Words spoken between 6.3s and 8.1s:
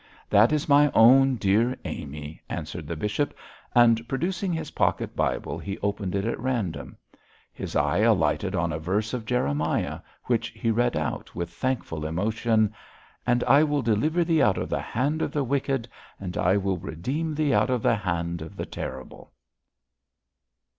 random. His eye